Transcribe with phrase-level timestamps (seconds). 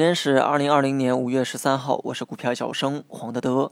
[0.00, 3.70] 今天是二零二零年五月十三号，我是股票小生黄德德。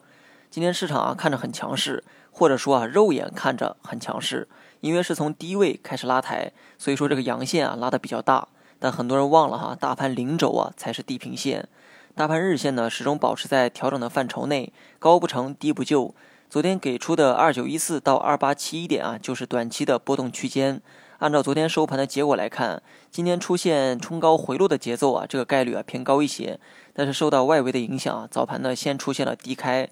[0.50, 4.46] 今天市场啊看着很强势，或者说啊肉眼看着很强势，
[4.80, 8.46] 因为是从低位开始拉抬，所以说这个阳线啊拉的比较大。
[8.78, 11.66] 但很多人忘了哈，大盘零轴啊才是地平线，
[12.14, 16.14] 大盘日线呢始终保持在调整的范畴内，高不成低不就。
[16.50, 20.82] 昨天给出的二九一四到二八七一点啊，就是短期的波动区间。
[21.18, 22.80] 按照昨天收盘的结果来看，
[23.10, 26.60] 今天出现冲高回落的节奏啊，这个概率啊偏高一些。
[26.92, 29.88] 但是受到外围的影响啊，早盘呢先出现了低开。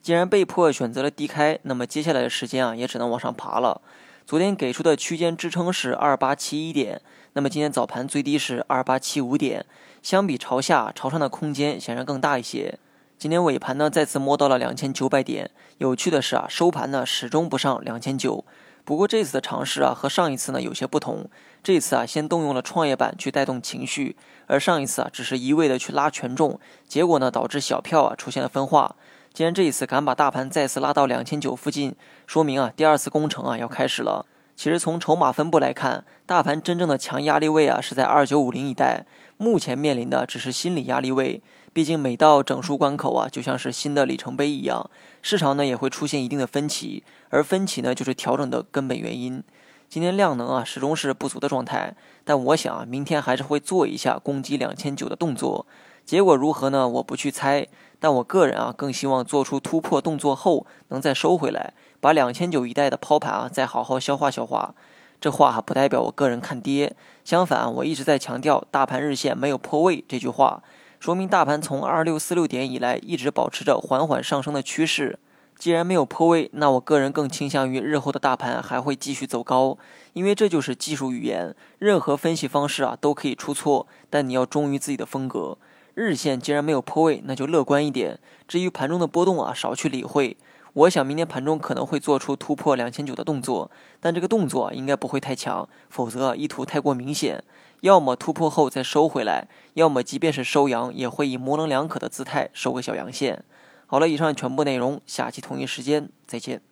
[0.00, 3.80] 既然被迫选择了低开，那么接下来的时间啊也只能往上爬了。
[4.24, 7.00] 昨天给出的区间支撑是二八七一点，
[7.32, 9.66] 那么今天早盘最低是二八七五点，
[10.00, 12.78] 相比朝下朝上的空间显然更大一些。
[13.18, 18.44] 今天尾盘呢再次摸到了两千九百点，有趣的是啊，收盘呢始终不上两千九。
[18.88, 21.28] 不过这次的尝试啊，和上一次呢有些不同。
[21.62, 24.16] 这次啊，先动用了创业板去带动情绪，
[24.46, 28.96] 而上一次啊，只是一味的去拉权重，结果呢，导致小票啊出现了分化。
[29.34, 31.94] 既然这一次敢把大盘再次拉到两千九附近，
[32.26, 34.24] 说明啊，第二次工程啊要开始了。
[34.56, 39.04] 其实从筹码分布来看，大盘真正的强压力位啊是在二九五零一带，
[39.36, 41.42] 目前面临的只是心理压力位。
[41.78, 44.90] 毕竟每到整数关口啊，就像是新的里程碑一样，
[45.22, 49.40] 市场呢也会出现一定的分歧，而分歧呢就是调整的根本原因。
[49.88, 55.66] 今天量能啊始终是不足的状态，但我想啊明天还是会做一下攻击两千九的动作。
[56.04, 56.88] 结果如何呢？
[56.88, 57.68] 我不去猜，
[58.00, 64.74] 但我个人啊更希望做出突破动作后能再收回来，把两千九一带的抛盘啊再好好消化消化。
[65.20, 70.64] 这话不代表我个人看跌，相反我一直在强调大盘日线没有破位这句话。
[71.00, 75.18] 说明大盘从二六四六点以来一直保持着缓缓上升的趋势。
[75.56, 79.76] 既然没有破位，那我个人更倾向于日后的大盘还会继续走高，
[80.12, 81.54] 因为这就是技术语言。
[81.78, 85.58] 任何分析方式啊都可以出错，但你要忠于自己的风格。
[85.94, 88.20] 日线既然没有破位，那就乐观一点。
[88.46, 90.36] 至于盘中的波动啊，少去理会。
[90.78, 97.42] 我想明天盘中可能会做出突破两千九的动作，但这个动作应该不会太强，否则意图太过明显。
[97.80, 103.44] 要么突破后再收回来，要么即便是收阳，也会以模棱两可的姿态收个小阳线。
[103.86, 106.62] 好了，以上全部内容，下期同一时间再见。